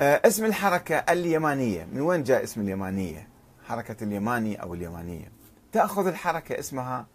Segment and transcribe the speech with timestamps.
[0.00, 1.88] آه، اسم الحركة اليمانية.
[1.92, 3.28] من وين جاء اسم اليمانية؟
[3.68, 5.32] حركة اليماني أو اليمانية.
[5.72, 7.06] تأخذ الحركة اسمها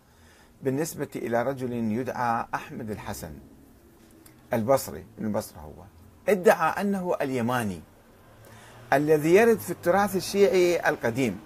[0.63, 3.33] بالنسبة إلى رجل يدعى أحمد الحسن
[4.54, 5.05] البصري.
[5.17, 5.83] من البصرة هو.
[6.29, 7.81] ادعى أنه اليماني
[8.93, 11.39] الذي يرد في التراث الشيعي القديم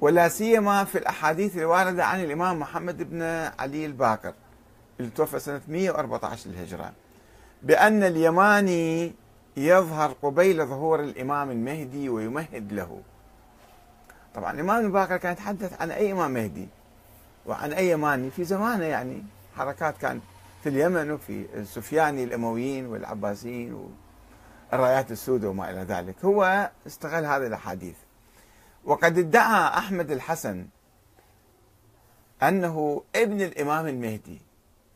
[0.00, 3.22] ولا سيما في الأحاديث الواردة عن الإمام محمد بن
[3.58, 4.34] علي الباقر
[5.00, 6.92] اللي توفى سنة 114 للهجرة.
[7.62, 9.12] بأن اليماني
[9.66, 13.02] يظهر قبيل ظهور الإمام المهدي ويمهد له.
[14.34, 16.68] طبعا الإمام الباقر كان يتحدث عن أي إمام مهدي
[17.46, 19.22] وعن أي يماني في زمانه يعني
[19.56, 20.22] حركات كانت
[20.62, 23.90] في اليمن وفي السفياني الأمويين والعباسيين
[24.72, 26.24] والرايات السوداء وما إلى ذلك.
[26.24, 27.96] هو استغل هذه الأحاديث.
[28.84, 30.66] وقد ادعى أحمد الحسن
[32.42, 34.40] أنه ابن الإمام المهدي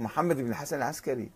[0.01, 1.31] محمد بن الحسن العسكري.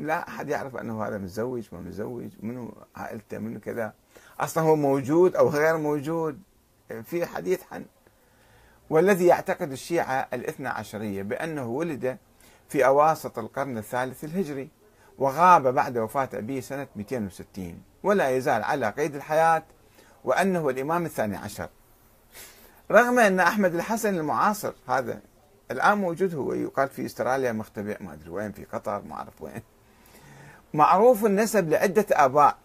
[0.00, 3.92] لا أحد يعرف أنه هذا متزوج ما متزوج منو عائلته منو كذا.
[4.40, 6.42] أصلا هو موجود أو غير موجود.
[7.04, 7.84] في حديث عن
[8.90, 12.18] والذي يعتقد الشيعة الاثنى عشرية بأنه ولد
[12.68, 14.68] في أواسط القرن الثالث الهجري
[15.18, 19.62] وغاب بعد وفاة أبيه سنة 260 ولا يزال على قيد الحياة
[20.24, 21.68] وأنه الإمام الثاني عشر.
[22.90, 25.20] رغم أن أحمد الحسن المعاصر هذا
[25.70, 29.62] الآن موجود هو يقال في استراليا مختبئ ما أدري وين في قطر ما أعرف وين.
[30.74, 32.56] معروف النسب لعدة آباء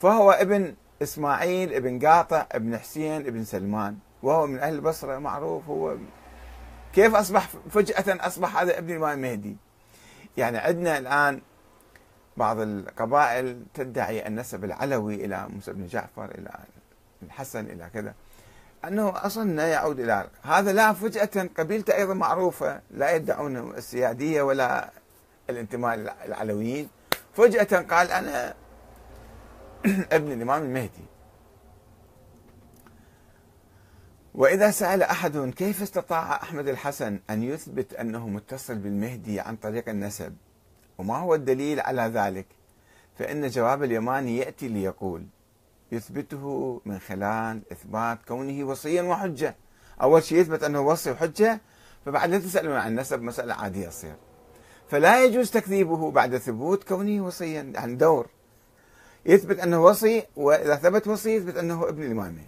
[0.00, 3.98] فهو ابن إسماعيل ابن قاطع ابن حسين ابن سلمان.
[4.22, 5.96] وهو من أهل البصرة معروف هو.
[6.94, 9.56] كيف أصبح فجأة أصبح هذا ابن الإمام المهدي؟
[10.36, 11.40] يعني عندنا الآن
[12.36, 16.50] بعض القبائل تدعي النسب العلوي إلى موسى بن جعفر إلى
[17.22, 18.14] الحسن إلى كذا.
[18.84, 20.72] أنه أصلا يعود إلى هذا.
[20.72, 24.90] لا فجأة قبيلته أيضا معروفة لا يدعون السيادية ولا
[25.50, 26.88] الانتماء للعلويين
[27.36, 28.54] فجأة قال أنا
[30.12, 31.04] ابن الإمام المهدي.
[34.34, 40.36] وإذا سأل أحد كيف استطاع أحمد الحسن أن يثبت أنه متصل بالمهدي عن طريق النسب
[40.98, 42.46] وما هو الدليل على ذلك؟
[43.18, 45.26] فإن جواب اليماني يأتي ليقول
[45.92, 49.56] يثبته من خلال إثبات كونه وصيا وحجة.
[50.02, 51.60] أول شيء يثبت أنه وصي وحجة
[52.06, 54.16] فبعد لا تسألون عن النسب مسألة عادية تصير.
[54.88, 58.26] فلا يجوز تكذيبه بعد ثبوت كونه وصيا عن دور.
[59.26, 62.38] يثبت أنه وصي وإذا ثبت وصي يثبت أنه ابن الإمام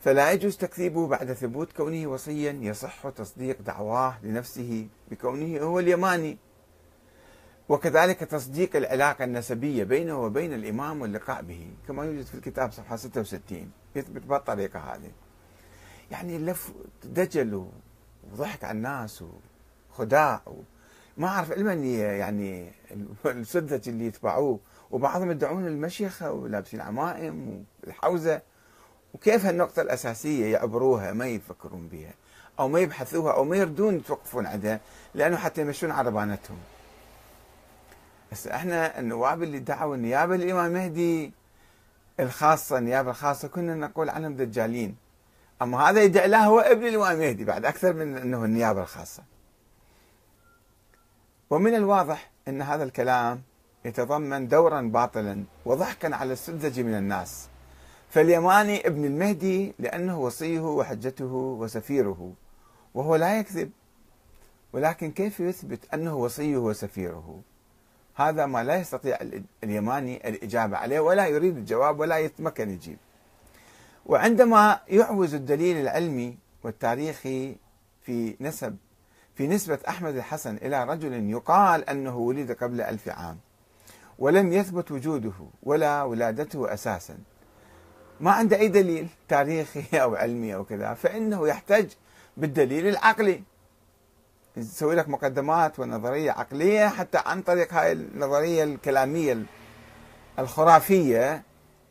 [0.00, 6.38] فلا يجوز تكذيبه بعد ثبوت كونه وصيا يصح تصديق دعواه لنفسه بكونه هو اليماني.
[7.68, 13.70] وكذلك تصديق العلاقة النسبية بينه وبين الإمام واللقاء به كما يوجد في الكتاب صفحة 66
[13.96, 15.10] يثبت بالطريقة هذه.
[16.10, 16.72] يعني لف
[17.04, 17.66] دجل
[18.32, 19.24] وضحك على الناس
[19.90, 20.42] وخداع
[21.16, 22.72] ما أعرف علما يعني
[23.26, 24.58] السذج اللي يتبعوه.
[24.90, 28.42] وبعضهم يدعون المشيخة ولابسين عمائم والحوزة.
[29.14, 32.14] وكيف هالنقطة الأساسية يعبروها ما يفكرون بها؟
[32.58, 34.80] أو ما يبحثوها أو ما يردون يتوقفون عندها
[35.14, 36.58] لأنه حتى يمشون عربانتهم.
[38.32, 41.32] بس إحنا النواب اللي دعوا النيابة للإمام المهدي
[42.20, 44.96] الخاصة النيابة الخاصة كنا نقول عنهم دجالين.
[45.62, 49.22] أما هذا يدعي له هو ابن الإمام المهدي بعد أكثر من أنه النيابة الخاصة.
[51.50, 53.42] ومن الواضح أن هذا الكلام
[53.84, 57.48] يتضمن دورا باطلا وضحكا على السذج من الناس.
[58.10, 62.32] فاليماني ابن المهدي لأنه وصيه وحجته وسفيره
[62.94, 63.70] وهو لا يكذب.
[64.72, 67.40] ولكن كيف يثبت أنه وصيه وسفيره؟
[68.14, 69.18] هذا ما لا يستطيع
[69.64, 72.98] اليماني الإجابة عليه ولا يريد الجواب ولا يتمكن يجيب.
[74.06, 77.56] وعندما يعوز الدليل العلمي والتاريخي
[78.02, 78.76] في نسب
[79.34, 83.38] في نسبة أحمد الحسن إلى رجل يقال أنه ولد قبل ألف عام
[84.18, 87.18] ولم يثبت وجوده ولا ولادته أساسا.
[88.20, 91.86] ما عنده أي دليل تاريخي أو علمي أو كذا فإنه يحتج
[92.36, 93.42] بالدليل العقلي.
[94.56, 99.42] يسوي لك مقدمات ونظرية عقلية حتى عن طريق هاي النظرية الكلامية
[100.38, 101.42] الخرافية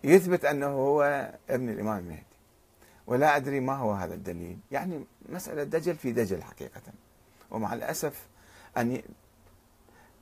[0.03, 2.23] يثبت أنه هو ابن الإمام المهدي.
[3.07, 4.57] ولا أدري ما هو هذا الدليل.
[4.71, 6.81] يعني مسألة دجل في دجل حقيقة.
[7.51, 8.27] ومع الأسف
[8.77, 9.01] أن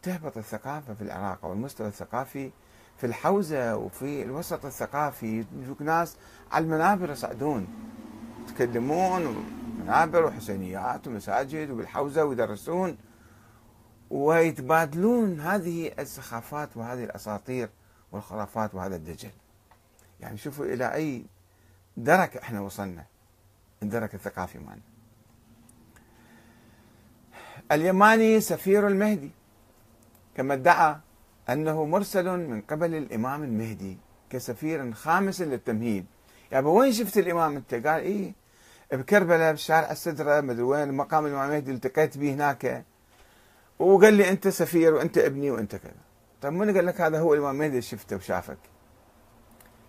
[0.02, 2.52] تهبط الثقافة في العراق أو المستوى الثقافي
[2.98, 5.46] في الحوزة وفي الوسط الثقافي.
[5.80, 6.18] ناس
[6.52, 7.68] على المنابر يصعدون
[8.50, 9.46] يتكلمون
[9.90, 12.98] منابر وحسينيات ومساجد وبالحوزة ويدرسون
[14.10, 17.70] ويتبادلون هذه السخافات وهذه الأساطير
[18.12, 19.30] والخرافات وهذا الدجل.
[20.20, 21.26] يعني شوفوا إلى أي
[21.98, 23.06] درك إحنا وصلنا
[23.84, 24.82] الدرك الثقافي مالنا
[27.72, 29.32] اليماني سفير المهدي
[30.36, 30.96] كما ادعى
[31.50, 33.98] أنه مرسل من قبل الإمام المهدي
[34.30, 36.06] كسفير خامس للتمهيد.
[36.52, 38.34] يعني وين شفت الإمام؟ أنت قال إيه
[38.92, 42.86] بكربلاء بشارع السدرة مدري وين مقام الإمام المهدي التقيت به هناك.
[43.80, 45.94] وقال لي أنت سفير وأنت ابني وأنت كذا.
[46.42, 48.58] طيب من قال لك هذا هو الإمام المهدي شفته وشافك؟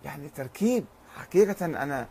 [0.05, 0.85] يعني تركيب.
[1.17, 2.07] حقيقة أنا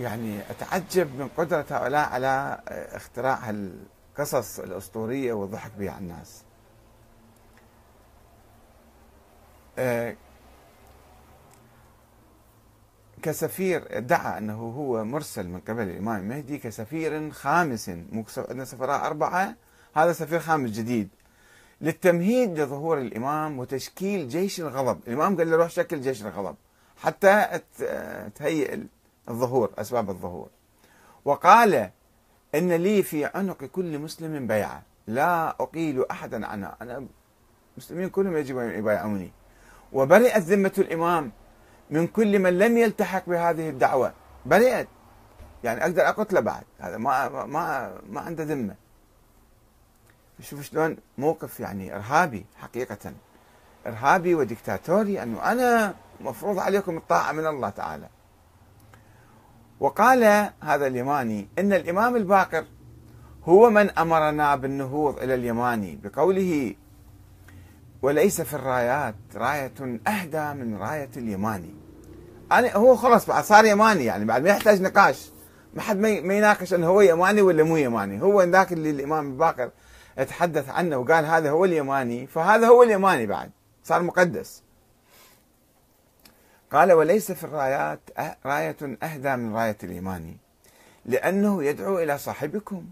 [0.00, 6.42] يعني أتعجب من قدرة هؤلاء على اختراع القصص الأسطورية والضحك بها على الناس.
[9.78, 10.16] آه،
[13.22, 19.54] كسفير ادعى أنه هو مرسل من قبل الإمام المهدي كسفير خامس مو عندنا سفراء أربعة.
[19.94, 21.08] هذا سفير خامس جديد.
[21.80, 26.54] للتمهيد لظهور الإمام وتشكيل جيش الغضب، الإمام قال له روح شكل جيش الغضب
[26.96, 27.60] حتى
[28.34, 28.78] تهيئ
[29.28, 30.48] الظهور أسباب الظهور.
[31.24, 31.90] وقال
[32.54, 34.82] إن لي في عنق كل مسلم بيعة.
[35.06, 36.46] لا أقيل أحدا.
[36.46, 37.06] عنها، أنا
[37.76, 39.32] المسلمين كلهم يجب أن يبايعوني.
[39.92, 41.32] وبرئت ذمة الإمام.
[41.92, 44.12] من كل من لم يلتحق بهذه الدعوة.
[44.46, 44.88] برئت
[45.64, 46.62] يعني أقدر أقتله بعد.
[46.80, 48.74] هذا ما ما ما عنده ذمة.
[50.40, 53.12] شوف شلون موقف يعني إرهابي حقيقة.
[53.86, 58.08] إرهابي وديكتاتوري أنه أنا مفروض عليكم الطاعة من الله تعالى.
[59.80, 62.64] وقال هذا اليماني إن الإمام الباقر
[63.44, 66.74] هو من أمرنا بالنهوض إلى اليماني بقوله
[68.02, 71.81] وليس في الرايات راية أهدى من راية اليماني.
[72.52, 75.30] أنا هو خلص بعد صار يماني يعني بعد ما يحتاج نقاش.
[75.74, 78.22] ما حد ما يناقش إنه هو يماني ولا مو يماني.
[78.22, 79.70] هو ذاك اللي الإمام الباقر
[80.28, 83.50] تحدث عنه وقال هذا هو اليماني فهذا هو اليماني بعد.
[83.84, 84.62] صار مقدس.
[86.72, 88.00] قال وليس في الرايات
[88.46, 90.36] راية أهدى من راية اليماني
[91.06, 92.86] لأنه يدعو إلى صاحبكم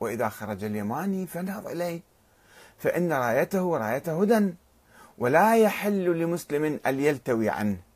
[0.00, 2.00] وإذا خرج اليماني فنهض إليه
[2.78, 4.54] فإن رايته راية هدى
[5.18, 7.87] ولا يحل لمسلم أن يلتوي عنه.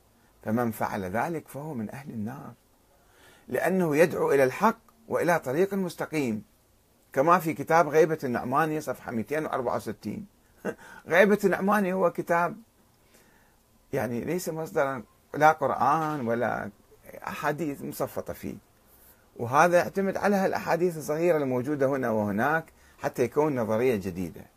[0.42, 2.52] فمن فعل ذلك فهو من أهل النار.
[3.48, 4.78] لأنه يدعو إلى الحق
[5.08, 6.44] وإلى طريق مستقيم.
[7.12, 10.26] كما في كتاب غيبة النعماني صفحة 264
[11.08, 12.56] غيبة النعماني هو كتاب
[13.92, 15.02] يعني ليس مصدرا
[15.34, 16.70] لا قرآن ولا
[17.26, 18.54] أحاديث مصفطة فيه.
[19.36, 22.64] وهذا يعتمد على الأحاديث الصغيرة الموجودة هنا وهناك
[22.98, 24.52] حتى يكون نظرية جديدة.